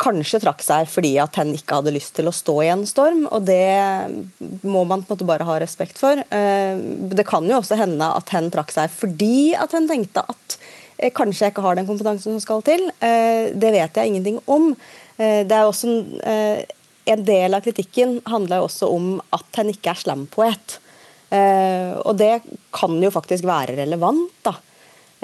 kanskje 0.00 0.40
trakk 0.42 0.62
seg 0.64 0.88
fordi 0.90 1.14
at 1.22 1.36
hen 1.38 1.52
ikke 1.56 1.78
hadde 1.78 1.94
lyst 1.94 2.14
til 2.16 2.28
å 2.28 2.34
stå 2.34 2.56
i 2.64 2.70
en 2.72 2.84
storm, 2.88 3.24
og 3.30 3.46
det 3.46 3.64
må 4.66 4.84
man 4.84 5.04
på 5.04 5.12
en 5.12 5.16
måte 5.16 5.28
bare 5.28 5.46
ha 5.48 5.58
respekt 5.62 6.00
for. 6.00 6.18
Eh, 6.18 6.74
det 7.14 7.26
kan 7.28 7.46
jo 7.48 7.60
også 7.60 7.78
hende 7.78 8.08
at 8.18 8.32
hen 8.34 8.50
trakk 8.54 8.74
seg 8.74 8.92
fordi 8.92 9.54
at 9.58 9.74
hen 9.76 9.88
tenkte 9.90 10.24
at 10.34 10.58
eh, 10.98 11.12
kanskje 11.14 11.46
jeg 11.46 11.54
ikke 11.54 11.66
har 11.66 11.78
den 11.78 11.88
kompetansen 11.88 12.34
som 12.34 12.42
skal 12.42 12.64
til. 12.66 12.88
Eh, 12.98 13.52
det 13.54 13.74
vet 13.76 14.00
jeg 14.00 14.12
ingenting 14.12 14.40
om. 14.50 14.72
Eh, 15.16 15.42
det 15.46 15.54
er 15.54 15.68
også 15.68 15.90
en, 15.90 16.00
eh, 16.26 17.20
del 17.20 17.54
av 17.54 17.64
kritikken 17.64 18.18
handler 18.30 18.62
jo 18.62 18.68
også 18.70 18.90
om 18.90 19.08
at 19.36 19.60
hen 19.60 19.74
ikke 19.74 19.92
er 19.92 20.02
slampoet. 20.06 20.80
og 21.34 22.14
det 22.14 22.44
kan 22.70 22.92
jo 23.02 23.10
faktisk 23.10 23.42
være 23.44 23.74
relevant. 23.74 24.30
da. 24.44 24.52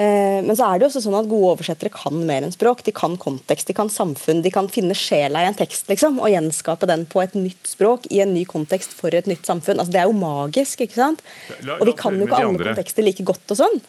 Eh, 0.00 0.40
men 0.47 0.57
så 0.57 0.64
er 0.64 0.80
det 0.80 0.87
også 0.87 1.02
sånn 1.04 1.19
at 1.19 1.28
gode 1.28 1.54
oversettere 1.54 1.92
kan 1.92 2.16
mer 2.25 2.47
enn 2.47 2.54
språk. 2.54 2.80
De 2.87 2.95
kan 2.97 3.19
kontekst, 3.21 3.69
de 3.69 3.76
kan 3.76 3.90
samfunn, 3.92 4.40
de 4.45 4.52
kan 4.54 4.71
finne 4.73 4.97
sjela 4.97 5.42
i 5.45 5.49
en 5.50 5.59
tekst 5.59 5.90
liksom, 5.92 6.21
og 6.23 6.33
gjenskape 6.33 6.88
den 6.88 7.04
på 7.11 7.21
et 7.25 7.37
nytt 7.37 7.69
språk 7.69 8.07
i 8.09 8.23
en 8.25 8.33
ny 8.33 8.47
kontekst 8.49 8.95
for 8.97 9.12
et 9.16 9.28
nytt 9.28 9.49
samfunn. 9.49 9.80
Altså, 9.83 9.92
det 9.92 10.02
er 10.02 10.09
jo 10.09 10.16
magisk, 10.16 10.87
ikke 10.87 10.97
sant? 10.97 11.25
Og 11.76 11.88
vi 11.90 11.97
kan 11.99 12.16
jo 12.16 12.28
ikke 12.28 12.38
alle 12.38 12.54
andre. 12.54 12.71
kontekster 12.73 13.04
like 13.04 13.26
godt 13.28 13.52
og 13.57 13.61
sånn. 13.61 13.83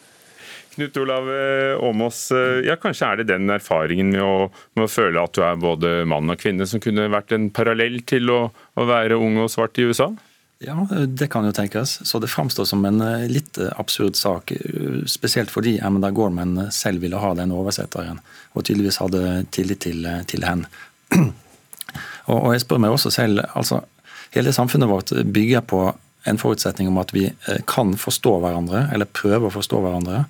Knut 0.72 0.96
Olav 1.00 1.26
eh, 1.28 1.84
Åmås, 1.84 2.20
eh, 2.32 2.60
ja, 2.66 2.76
kanskje 2.80 3.08
er 3.08 3.20
det 3.20 3.28
den 3.28 3.52
erfaringen 3.52 4.12
med 4.12 4.24
å, 4.24 4.36
med 4.76 4.86
å 4.86 4.92
føle 4.92 5.20
at 5.20 5.36
du 5.36 5.42
er 5.44 5.58
både 5.60 5.94
mann 6.08 6.32
og 6.32 6.40
kvinne 6.40 6.68
som 6.68 6.80
kunne 6.80 7.10
vært 7.12 7.32
en 7.36 7.50
parallell 7.52 7.98
til 8.08 8.32
å, 8.32 8.42
å 8.52 8.86
være 8.88 9.20
ung 9.20 9.40
og 9.44 9.50
svart 9.52 9.80
i 9.80 9.88
USA? 9.88 10.10
Ja, 10.62 10.86
det 11.06 11.26
kan 11.32 11.46
jo 11.46 11.52
tenkes. 11.52 11.98
Så 12.06 12.18
det 12.22 12.30
framstår 12.30 12.64
som 12.70 12.84
en 12.86 13.00
eh, 13.00 13.26
litt 13.30 13.58
eh, 13.58 13.72
absurd 13.80 14.16
sak. 14.16 14.52
eh, 14.52 15.02
Spesielt 15.10 15.50
fordi 15.50 15.78
Amanda 15.82 16.10
Gorman 16.14 16.56
eh, 16.58 16.68
selv 16.70 17.02
ville 17.02 17.18
ha 17.18 17.32
den 17.34 17.54
oversetteren, 17.54 18.20
og 18.54 18.64
tydeligvis 18.64 19.00
hadde 19.02 19.42
tillit 19.50 19.82
til, 19.88 20.04
eh, 20.06 20.22
til 20.28 20.46
henne. 20.46 20.70
Og, 22.22 22.36
og 22.38 22.52
jeg 22.54 22.62
spør 22.62 22.78
meg 22.78 22.92
også 22.94 23.10
selv, 23.10 23.40
altså 23.58 23.80
Hele 24.32 24.52
samfunnet 24.54 24.88
vårt 24.88 25.10
bygger 25.34 25.60
på 25.68 25.80
en 26.24 26.38
forutsetning 26.40 26.88
om 26.88 27.00
at 27.02 27.10
vi 27.12 27.26
eh, 27.26 27.58
kan 27.68 27.92
forstå 27.98 28.36
hverandre, 28.40 28.86
eller 28.94 29.10
prøve 29.10 29.50
å 29.50 29.52
forstå 29.52 29.80
hverandre. 29.82 30.22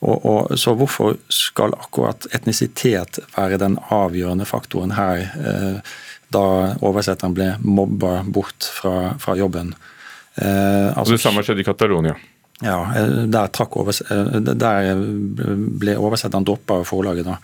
Og, 0.00 0.24
og, 0.24 0.54
så 0.58 0.74
hvorfor 0.78 1.18
skal 1.30 1.76
akkurat 1.78 2.26
etnisitet 2.34 3.20
være 3.36 3.60
den 3.60 3.76
avgjørende 3.94 4.46
faktoren 4.48 4.96
her, 4.96 5.28
eh, 5.38 5.94
da 6.34 6.74
oversetteren 6.84 7.36
ble 7.36 7.52
mobba 7.64 8.22
bort 8.26 8.66
fra, 8.78 9.14
fra 9.20 9.36
jobben? 9.38 9.72
Eh, 10.34 10.90
altså, 10.92 11.16
det 11.16 11.22
samme 11.22 11.44
skjedde 11.46 11.64
i 11.64 11.68
Catalonia. 11.68 12.16
ja, 12.62 12.78
eh, 12.96 13.24
der, 13.30 13.50
overs 13.70 14.02
eh, 14.10 14.36
der 14.42 14.92
ble 15.80 15.96
oversetteren 15.96 16.46
droppa 16.46 16.82
av 16.82 16.88
forlaget. 16.88 17.26
da. 17.26 17.38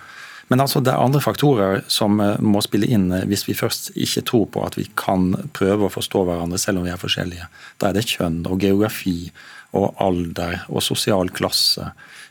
Men 0.49 0.61
altså, 0.61 0.81
det 0.85 0.93
er 0.93 1.01
andre 1.01 1.23
faktorer 1.25 1.83
som 1.89 2.21
eh, 2.21 2.37
må 2.45 2.63
spille 2.65 2.89
inn 2.91 3.09
eh, 3.13 3.27
hvis 3.31 3.47
vi 3.49 3.57
først 3.57 3.93
ikke 3.95 4.25
tror 4.29 4.47
på 4.53 4.65
at 4.67 4.79
vi 4.79 4.87
kan 4.99 5.33
prøve 5.57 5.89
å 5.89 5.93
forstå 5.93 6.25
hverandre 6.29 6.61
selv 6.61 6.83
om 6.83 6.89
vi 6.89 6.93
er 6.93 7.01
forskjellige. 7.01 7.49
Da 7.81 7.91
er 7.91 7.97
det 7.97 8.07
kjønn 8.11 8.43
og 8.51 8.65
geografi 8.65 9.33
og 9.75 9.95
alder 10.03 10.65
og 10.71 10.83
sosial 10.85 11.33
klasse. 11.35 11.91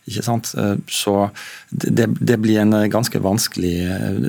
Ikke 0.10 0.24
sant? 0.26 0.52
Eh, 0.58 0.76
Så 0.88 1.30
det, 1.70 2.08
det 2.20 2.38
blir 2.44 2.60
en 2.64 2.74
eh, 2.74 2.90
ganske 2.92 3.20
vanskelig 3.24 3.76
eh, 3.88 4.20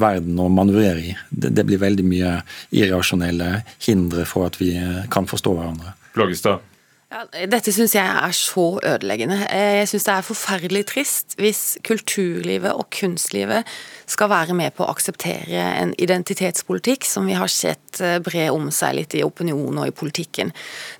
verden 0.00 0.40
å 0.40 0.48
manøvrere 0.52 1.04
i. 1.10 1.14
Det, 1.28 1.52
det 1.56 1.66
blir 1.68 1.82
veldig 1.82 2.06
mye 2.08 2.38
irrasjonelle 2.72 3.62
hindre 3.84 4.24
for 4.28 4.48
at 4.48 4.58
vi 4.60 4.72
kan 5.12 5.28
forstå 5.28 5.54
hverandre. 5.58 5.94
Blågestad. 6.16 6.64
Ja, 7.08 7.22
dette 7.48 7.72
syns 7.72 7.94
jeg 7.96 8.04
er 8.04 8.34
så 8.36 8.66
ødeleggende. 8.84 9.38
Eh, 9.48 9.78
Jeg 9.80 9.88
syns 9.88 10.04
det 10.04 10.12
er 10.12 10.26
forferdelig 10.26 10.82
trist 10.90 11.36
hvis 11.40 11.78
kulturlivet 11.80 12.74
og 12.76 12.90
kunstlivet 12.92 13.64
skal 14.04 14.28
være 14.28 14.52
med 14.52 14.74
på 14.76 14.84
å 14.84 14.90
akseptere 14.92 15.62
en 15.80 15.94
identitetspolitikk 15.96 17.08
som 17.08 17.24
vi 17.24 17.32
har 17.38 17.48
sett 17.48 18.02
eh, 18.04 18.18
bre 18.20 18.50
om 18.52 18.68
seg 18.68 18.98
litt 18.98 19.16
i 19.16 19.24
opinionen 19.24 19.80
og 19.80 19.88
i 19.88 19.96
politikken. 19.96 20.52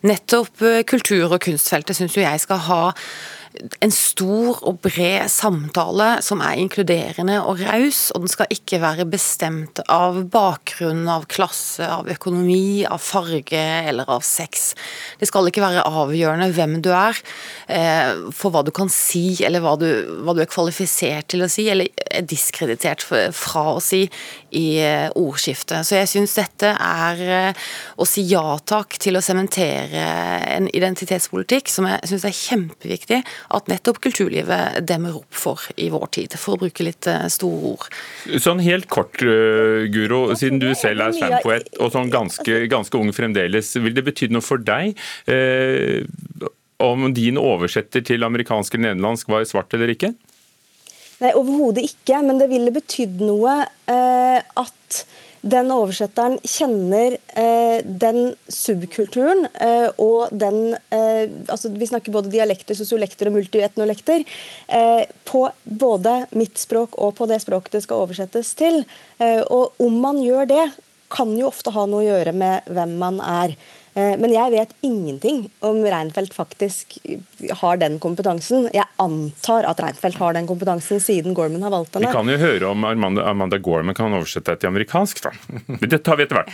Nettopp 0.08 0.64
eh, 0.64 0.80
kultur- 0.88 1.28
og 1.28 1.42
kunstfeltet 1.44 2.00
syns 2.00 2.16
jo 2.16 2.24
jeg 2.24 2.40
skal 2.40 2.64
ha 2.70 2.82
en 3.82 3.92
stor 3.94 4.60
og 4.66 4.80
bred 4.84 5.28
samtale 5.32 6.08
som 6.24 6.42
er 6.44 6.58
inkluderende 6.60 7.38
og 7.40 7.62
raus, 7.64 8.08
og 8.14 8.24
den 8.24 8.32
skal 8.32 8.52
ikke 8.52 8.80
være 8.82 9.06
bestemt 9.08 9.80
av 9.90 10.20
bakgrunn, 10.32 11.06
av 11.10 11.26
klasse, 11.30 11.86
av 11.86 12.08
økonomi, 12.12 12.84
av 12.88 13.00
farge 13.02 13.62
eller 13.88 14.08
av 14.10 14.24
sex. 14.26 14.72
Det 15.20 15.28
skal 15.30 15.48
ikke 15.50 15.64
være 15.64 15.86
avgjørende 15.88 16.50
hvem 16.54 16.78
du 16.84 16.90
er 16.92 17.18
eh, 17.66 18.14
for 18.36 18.54
hva 18.54 18.64
du 18.66 18.72
kan 18.74 18.92
si, 18.92 19.38
eller 19.46 19.64
hva 19.64 19.76
du, 19.80 19.88
hva 20.24 20.36
du 20.36 20.42
er 20.44 20.50
kvalifisert 20.50 21.30
til 21.32 21.44
å 21.44 21.50
si, 21.50 21.68
eller 21.72 21.90
er 22.08 22.26
diskreditert 22.28 23.04
fra 23.04 23.64
å 23.74 23.80
si 23.82 24.06
i 24.50 24.78
eh, 24.80 25.08
ordskiftet. 25.18 25.86
Så 25.86 25.98
jeg 25.98 26.10
syns 26.10 26.34
dette 26.38 26.72
er 26.72 27.22
eh, 27.24 27.66
å 27.98 28.06
si 28.08 28.24
ja 28.30 28.56
takk 28.58 28.98
til 29.00 29.18
å 29.18 29.22
sementere 29.24 30.04
en 30.56 30.68
identitetspolitikk 30.72 31.72
som 31.72 31.88
jeg 31.90 32.10
syns 32.12 32.26
er 32.28 32.36
kjempeviktig 32.36 33.20
at 33.56 33.70
nettopp 33.70 34.00
kulturlivet 34.04 34.80
demmer 34.88 35.18
opp 35.20 35.34
for 35.34 35.68
i 35.76 35.90
vår 35.92 36.06
tid, 36.18 36.38
for 36.40 36.56
å 36.56 36.62
bruke 36.64 36.86
litt 36.86 37.08
eh, 37.10 37.26
store 37.32 37.74
ord. 37.74 37.98
Sånn 38.40 38.62
helt 38.64 38.88
kort, 38.92 39.18
Guro, 39.18 40.22
siden 40.38 40.60
du 40.62 40.70
selv 40.78 41.04
er 41.06 41.16
slampoet 41.16 41.68
og 41.82 41.92
sånn 41.94 42.12
ganske, 42.12 42.62
ganske 42.70 42.98
ung 42.98 43.10
fremdeles, 43.16 43.74
vil 43.78 43.96
det 43.96 44.04
bety 44.06 44.30
noe 44.32 44.44
for 44.44 44.62
deg 44.62 44.96
om 46.78 47.08
din 47.14 47.38
oversetter 47.40 48.04
til 48.06 48.26
amerikansk 48.26 48.76
eller 48.76 48.92
nederlandsk 48.92 49.30
var 49.32 49.46
svart 49.48 49.74
eller 49.74 49.90
ikke? 49.94 50.12
Nei, 51.18 51.32
overhodet 51.34 51.86
ikke, 51.88 52.20
men 52.22 52.38
det 52.38 52.50
ville 52.52 52.74
betydd 52.74 53.22
noe 53.26 53.60
eh, 53.90 54.38
at 54.38 55.00
den 55.40 55.70
oversetteren 55.70 56.36
kjenner 56.42 57.14
eh, 57.38 57.78
den 57.84 58.32
subkulturen 58.50 59.46
eh, 59.54 59.86
og 60.02 60.32
den 60.34 60.74
eh, 60.94 61.30
altså 61.46 61.70
Vi 61.74 61.86
snakker 61.86 62.14
både 62.14 62.32
dialekter, 62.32 62.74
sosiolekter 62.74 63.30
og 63.30 63.36
multietnolekter. 63.38 64.24
Eh, 64.66 65.04
på 65.28 65.44
både 65.62 66.20
mitt 66.38 66.58
språk 66.58 66.98
og 66.98 67.14
på 67.20 67.28
det 67.30 67.40
språket 67.44 67.78
det 67.78 67.84
skal 67.86 68.04
oversettes 68.06 68.52
til. 68.58 68.82
Eh, 69.22 69.42
og 69.46 69.78
om 69.82 69.98
man 70.02 70.18
gjør 70.22 70.50
det, 70.50 70.66
kan 71.08 71.30
jo 71.38 71.48
ofte 71.48 71.72
ha 71.72 71.86
noe 71.88 72.02
å 72.02 72.08
gjøre 72.08 72.34
med 72.36 72.66
hvem 72.74 72.98
man 73.00 73.22
er. 73.24 73.54
Eh, 73.94 74.16
Men 74.18 74.32
jeg 74.32 74.52
vet 74.52 74.74
ingenting 74.82 75.50
om 75.64 75.80
Reinfeldt 75.84 76.34
faktisk 76.36 76.98
har 77.62 77.76
den 77.80 77.98
kompetansen. 78.02 78.68
Jeg 78.74 78.84
antar 78.98 79.64
at 79.68 79.80
Reinfeldt 79.82 80.18
har 80.18 80.34
den 80.36 80.46
kompetansen, 80.46 81.00
siden 81.00 81.34
Gorman 81.34 81.62
har 81.62 81.70
valgt 81.74 81.96
Vi 81.98 82.10
kan 82.12 82.28
jo 82.28 82.36
høre 82.40 82.70
om 82.72 82.84
Amanda, 82.84 83.24
Amanda 83.30 83.58
Gorman 83.58 83.94
kan 83.94 84.12
oversette 84.12 84.52
deg 84.52 84.60
til 84.62 84.72
amerikansk, 84.72 85.22
da. 85.24 85.32
Men 85.66 85.88
Det 85.88 86.02
tar 86.04 86.18
vi 86.18 86.26
etter 86.26 86.42
hvert. 86.42 86.52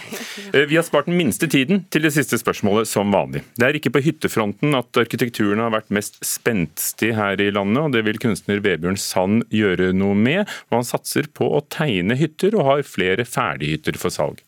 Eh, 0.53 0.67
Vi 0.71 0.77
har 0.79 0.87
spart 0.87 1.07
den 1.11 1.19
minste 1.19 1.49
tiden 1.51 1.85
til 1.91 2.03
det 2.07 2.13
siste 2.15 2.39
spørsmålet, 2.41 2.87
som 2.91 3.11
vanlig. 3.15 3.43
Det 3.59 3.67
er 3.67 3.79
ikke 3.81 3.95
på 3.97 4.05
hyttefronten 4.05 4.75
at 4.79 4.93
arkitekturen 5.05 5.63
har 5.65 5.73
vært 5.75 5.91
mest 5.95 6.21
spenstig 6.25 7.15
her 7.17 7.41
i 7.41 7.51
landet, 7.51 7.83
og 7.83 7.93
det 7.97 8.05
vil 8.07 8.21
kunstner 8.23 8.61
Vebjørn 8.65 9.01
Sand 9.01 9.45
gjøre 9.51 9.93
noe 9.97 10.15
med. 10.15 10.45
Og 10.71 10.81
han 10.81 10.89
satser 10.89 11.27
på 11.33 11.49
å 11.57 11.65
tegne 11.73 12.17
hytter, 12.21 12.55
og 12.59 12.69
har 12.69 12.87
flere 12.87 13.25
ferdighytter 13.27 13.99
for 13.99 14.15
salg. 14.15 14.44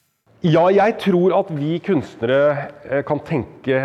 Ja, 0.46 0.68
jeg 0.70 0.92
tror 1.02 1.32
at 1.34 1.48
vi 1.56 1.78
kunstnere 1.82 2.68
eh, 2.86 3.00
kan 3.06 3.18
tenke 3.26 3.78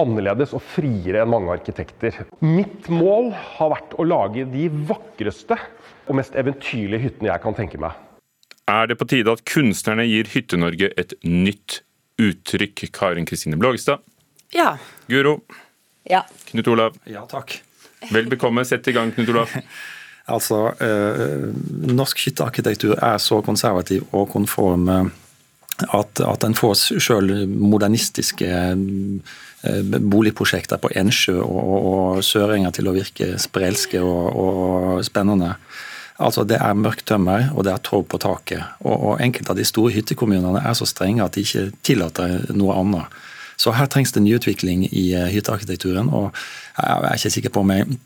annerledes 0.00 0.54
og 0.56 0.62
friere 0.64 1.20
enn 1.20 1.28
mange 1.28 1.52
arkitekter. 1.52 2.22
Mitt 2.40 2.86
mål 2.88 3.34
har 3.34 3.74
vært 3.74 3.92
å 4.00 4.06
lage 4.06 4.46
de 4.48 4.70
vakreste 4.88 5.58
og 6.06 6.16
mest 6.16 6.38
eventyrlige 6.38 7.02
hyttene 7.02 7.28
jeg 7.28 7.42
kan 7.42 7.56
tenke 7.58 7.80
meg. 7.82 7.98
Er 8.70 8.88
det 8.88 8.96
på 8.96 9.08
tide 9.10 9.34
at 9.34 9.44
kunstnerne 9.46 10.06
gir 10.08 10.30
Hytte-Norge 10.32 10.88
et 10.96 11.12
nytt 11.26 11.82
uttrykk? 12.22 12.86
Karin 12.96 13.28
Kristine 13.28 13.60
Blågestad, 13.60 14.00
Ja, 14.56 14.78
Guro, 15.10 15.42
Ja. 16.08 16.22
Knut 16.48 16.68
Olav. 16.70 16.96
Ja, 17.04 17.26
takk. 17.28 17.58
Vel 18.14 18.30
bekomme, 18.30 18.64
sett 18.64 18.88
i 18.88 18.96
gang, 18.96 19.12
Knut 19.12 19.34
Olav. 19.34 19.52
Altså, 20.26 20.72
eh, 20.82 21.52
Norsk 21.86 22.18
hyttearkitektur 22.24 22.96
er 22.98 23.20
så 23.22 23.36
konservativ 23.46 24.08
og 24.10 24.24
konform 24.32 24.88
eh, 24.90 25.12
at, 25.84 26.20
at 26.20 26.44
en 26.46 26.56
får 26.56 27.00
sjøl 27.02 27.32
modernistiske 27.46 28.48
eh, 28.48 29.82
boligprosjekter 30.00 30.80
på 30.80 30.92
Ensjø 30.96 31.36
og, 31.42 31.58
og, 31.58 31.86
og 31.90 32.24
Sørenga 32.24 32.72
til 32.74 32.88
å 32.88 32.96
virke 32.96 33.34
sprelske 33.42 34.00
og, 34.00 34.24
og 34.32 35.04
spennende. 35.06 35.54
Altså, 36.16 36.46
Det 36.48 36.56
er 36.56 36.78
mørkt 36.80 37.04
tømmer, 37.06 37.50
og 37.52 37.66
det 37.66 37.74
er 37.74 37.84
torv 37.84 38.06
på 38.08 38.20
taket. 38.22 38.64
Og, 38.80 38.94
og 38.96 39.20
Enkelte 39.20 39.52
av 39.52 39.60
de 39.60 39.68
store 39.68 39.92
hyttekommunene 39.92 40.64
er 40.64 40.76
så 40.78 40.88
strenge 40.88 41.24
at 41.24 41.36
de 41.36 41.44
ikke 41.44 41.70
tillater 41.84 42.46
noe 42.56 42.76
annet. 42.76 43.22
Så 43.60 43.72
her 43.72 43.88
trengs 43.88 44.12
det 44.12 44.24
nyutvikling 44.24 44.86
i 44.88 45.10
eh, 45.16 45.30
hyttearkitekturen. 45.32 46.08
og 46.08 46.32
Jeg 46.76 47.10
er 47.10 47.18
ikke 47.18 47.34
sikker 47.36 47.52
på 47.52 47.64
om 47.64 47.72
jeg 47.72 47.98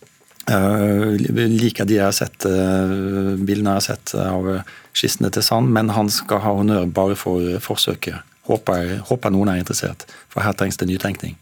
liker 0.48 1.84
de 1.86 1.98
jeg 1.98 2.06
har 2.06 2.16
sett, 2.16 2.46
uh, 2.48 3.36
bildene 3.36 3.76
jeg 3.76 3.80
har 3.80 3.86
sett 3.90 4.14
av 4.18 4.48
skissene 4.96 5.30
til 5.30 5.44
Sand, 5.44 5.70
men 5.74 5.92
han 5.94 6.08
skal 6.10 6.40
ha 6.42 6.56
honnør 6.56 6.88
bare 6.90 7.18
for 7.18 7.60
forsøket. 7.62 8.24
Håper, 8.48 8.96
håper 9.06 9.30
noen 9.30 9.52
er 9.52 9.60
interessert, 9.60 10.08
for 10.32 10.42
her 10.42 10.56
trengs 10.58 10.80
det 10.80 10.88
nytenkning. 10.90 11.36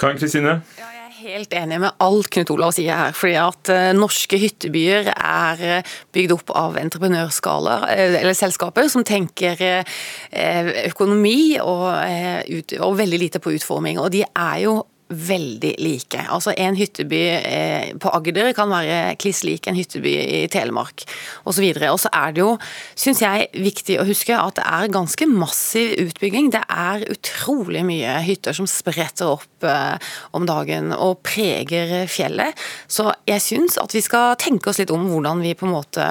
Karin 0.00 0.18
Kristine, 0.18 0.60
Ja, 0.76 0.88
jeg 0.92 1.32
er 1.32 1.32
helt 1.32 1.54
enig 1.56 1.78
med 1.80 1.94
alt 2.02 2.28
Knut 2.34 2.50
Olav 2.52 2.74
sier 2.76 2.94
her. 2.98 3.12
fordi 3.16 3.36
at 3.40 3.70
eh, 3.72 3.92
Norske 3.96 4.38
hyttebyer 4.38 5.08
er 5.14 5.62
eh, 5.64 5.94
bygd 6.12 6.34
opp 6.36 6.52
av 6.52 6.76
entreprenørskaler, 6.76 7.86
eh, 7.94 8.18
eller 8.20 8.36
selskaper, 8.36 8.90
som 8.92 9.04
tenker 9.06 9.56
eh, 9.62 10.72
økonomi 10.90 11.56
og, 11.62 11.86
eh, 12.04 12.42
ut, 12.58 12.76
og 12.80 12.98
veldig 13.00 13.22
lite 13.22 13.40
på 13.40 13.54
utforming. 13.56 13.98
Og 14.02 14.12
de 14.12 14.26
er 14.28 14.58
jo 14.66 14.82
veldig 15.06 15.76
like. 15.78 16.18
Altså 16.32 16.52
En 16.58 16.74
hytteby 16.76 17.20
eh, 17.36 17.90
på 18.02 18.10
Agder 18.10 18.50
kan 18.56 18.70
være 18.72 19.14
kliss 19.22 19.44
lik 19.46 19.68
en 19.70 19.78
hytteby 19.78 20.12
i 20.18 20.40
Telemark 20.50 21.04
osv. 21.46 21.66
Og 21.92 22.00
så 22.02 22.10
er 22.10 22.34
det 22.34 22.42
jo, 22.42 22.56
syns 22.98 23.22
jeg, 23.22 23.46
viktig 23.54 24.00
å 24.00 24.06
huske 24.08 24.34
at 24.34 24.58
det 24.58 24.64
er 24.66 24.94
ganske 24.94 25.28
massiv 25.30 25.94
utbygging. 26.02 26.50
Det 26.54 26.62
er 26.66 27.06
utrolig 27.12 27.84
mye 27.86 28.16
hytter 28.26 28.56
som 28.56 28.66
spretter 28.70 29.36
opp 29.36 29.66
eh, 29.66 30.10
om 30.34 30.48
dagen 30.48 30.90
og 30.96 31.22
preger 31.26 32.10
fjellet. 32.10 32.58
Så 32.90 33.08
jeg 33.28 33.44
syns 33.44 33.78
at 33.82 33.94
vi 33.94 34.02
skal 34.02 34.34
tenke 34.42 34.72
oss 34.72 34.82
litt 34.82 34.94
om 34.94 35.06
hvordan 35.06 35.44
vi 35.44 35.54
på 35.54 35.68
en 35.68 35.76
måte 35.76 36.08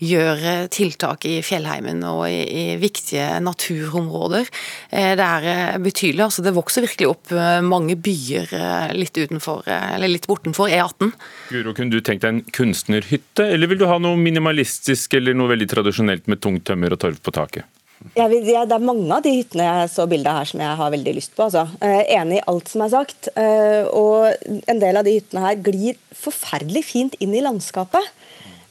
gjør 0.00 0.70
tiltak 0.72 1.28
i 1.28 1.38
fjellheimen 1.44 2.00
og 2.08 2.24
i, 2.30 2.64
viktige 2.80 3.36
naturområder. 3.44 4.48
Eh, 4.88 5.12
det 5.18 5.28
er 5.28 5.78
betydelig. 5.84 6.24
altså 6.24 6.46
Det 6.46 6.56
vokser 6.56 6.88
virkelig 6.88 7.12
opp 7.12 7.36
mange 7.64 7.98
byer 8.00 8.13
byer 8.14 8.54
eh, 8.54 8.94
litt 8.96 9.18
utenfor, 9.18 9.62
eh, 9.66 9.94
eller 9.94 10.08
litt 10.08 10.26
bortenfor 10.30 10.68
E18. 10.68 11.12
Guro, 11.50 11.74
kunne 11.74 11.94
du 11.94 12.00
tenkt 12.00 12.24
deg 12.24 12.34
en 12.34 12.42
kunstnerhytte, 12.54 13.46
eller 13.46 13.70
vil 13.70 13.80
du 13.80 13.88
ha 13.90 14.00
noe 14.02 14.18
minimalistisk 14.20 15.16
eller 15.18 15.36
noe 15.36 15.52
veldig 15.54 15.70
tradisjonelt 15.70 16.28
med 16.30 16.42
tungt 16.44 16.66
tømmer 16.68 16.94
og 16.94 17.02
torv 17.04 17.22
på 17.22 17.34
taket? 17.34 17.66
Vil, 18.04 18.42
ja, 18.50 18.66
det 18.68 18.74
er 18.76 18.84
mange 18.84 19.08
av 19.16 19.22
de 19.24 19.32
hyttene 19.32 19.64
jeg 19.64 19.92
så 19.94 20.04
bildet 20.10 20.36
her 20.36 20.48
som 20.50 20.60
jeg 20.60 20.76
har 20.76 20.90
veldig 20.92 21.14
lyst 21.16 21.32
på. 21.36 21.46
Altså. 21.46 21.62
Er 21.80 22.10
enig 22.18 22.40
i 22.40 22.44
alt 22.50 22.68
som 22.68 22.82
er 22.84 22.92
sagt. 22.92 23.30
Eh, 23.32 23.86
og 23.88 24.28
en 24.68 24.82
del 24.82 25.00
av 25.00 25.06
de 25.06 25.14
hyttene 25.16 25.44
her 25.46 25.62
glir 25.64 25.96
forferdelig 26.18 26.84
fint 26.84 27.16
inn 27.24 27.32
i 27.32 27.42
landskapet. 27.44 28.12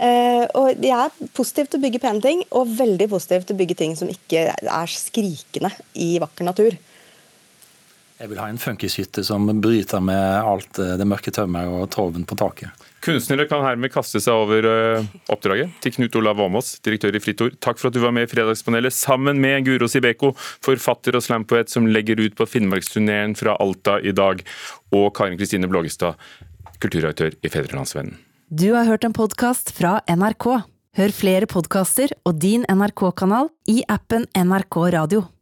Og 0.04 0.82
Jeg 0.84 0.92
er 0.92 1.30
positiv 1.38 1.70
til 1.72 1.80
å 1.80 1.84
bygge 1.86 2.02
pene 2.04 2.20
ting, 2.20 2.42
og 2.52 2.74
veldig 2.76 3.06
positiv 3.08 3.46
til 3.48 3.56
å 3.56 3.60
bygge 3.62 3.78
ting 3.80 3.94
som 3.96 4.10
ikke 4.12 4.50
er 4.52 4.92
skrikende 4.92 5.70
i 5.96 6.18
vakker 6.20 6.44
natur. 6.44 6.76
Jeg 8.24 8.30
vil 8.32 8.40
ha 8.40 8.46
en 8.48 8.60
funkishytte 8.62 9.20
som 9.28 9.50
bryter 9.60 10.00
med 10.00 10.46
alt 10.48 10.78
eh, 10.80 10.94
det 10.96 11.04
mørke 11.12 11.32
tømmeret 11.36 11.74
og 11.76 11.90
torven 11.92 12.24
på 12.24 12.38
taket. 12.40 12.86
Kunstnere 13.04 13.50
kan 13.52 13.66
hermed 13.66 13.92
kaste 13.92 14.22
seg 14.24 14.38
over 14.46 14.64
eh, 14.64 15.10
oppdraget. 15.34 15.74
Til 15.84 15.92
Knut 15.98 16.16
Olav 16.22 16.40
Åmås, 16.40 16.78
direktør 16.88 17.18
i 17.20 17.20
Fritt 17.20 17.44
Ord, 17.44 17.58
takk 17.60 17.82
for 17.82 17.90
at 17.90 17.98
du 17.98 18.00
var 18.00 18.16
med 18.16 18.24
i 18.24 18.32
Fredagspanelet 18.32 18.96
sammen 18.96 19.44
med 19.44 19.68
Guro 19.68 19.92
Sibeko, 19.92 20.32
forfatter 20.64 21.20
og 21.20 21.26
slampoet 21.26 21.74
som 21.74 21.90
legger 21.92 22.22
ut 22.24 22.40
på 22.40 22.48
Finnmarksturneen 22.48 23.36
fra 23.36 23.58
Alta 23.60 23.98
i 24.00 24.16
dag, 24.16 24.40
og 24.96 25.10
Karin 25.20 25.36
Kristine 25.36 25.68
Blågestad, 25.68 26.16
kulturaktør 26.80 27.36
i 27.44 27.52
Fedrelandsvennen. 27.52 28.16
Du 28.48 28.70
har 28.72 28.88
hørt 28.88 29.04
en 29.04 29.20
podkast 29.20 29.76
fra 29.76 29.98
NRK. 30.08 30.48
Hør 30.96 31.20
flere 31.20 31.52
podkaster 31.52 32.16
og 32.24 32.40
din 32.40 32.64
NRK-kanal 32.72 33.52
i 33.68 33.82
appen 33.92 34.30
NRK 34.32 34.84
Radio. 34.96 35.28